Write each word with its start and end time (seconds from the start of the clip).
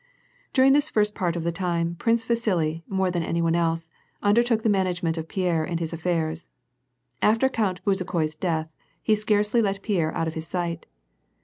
During 0.51 0.73
this 0.73 0.89
first 0.89 1.13
part 1.13 1.35
of 1.35 1.43
the 1.43 1.51
time, 1.51 1.93
Prince 1.99 2.25
Vasili, 2.25 2.83
more 2.89 3.11
than 3.11 3.21
any 3.21 3.39
one 3.39 3.53
else, 3.53 3.91
undertook 4.23 4.63
the 4.63 4.67
management 4.67 5.15
of 5.15 5.27
Pierre 5.27 5.63
and 5.63 5.79
his 5.79 5.93
affairs. 5.93 6.47
After 7.21 7.49
Count 7.49 7.85
Bezukhoi's 7.85 8.35
death, 8.35 8.71
he 9.03 9.13
scarcely 9.13 9.61
let 9.61 9.83
Pierre 9.83 10.11
out 10.17 10.27
of 10.27 10.33
his 10.33 10.47
sight. 10.47 10.87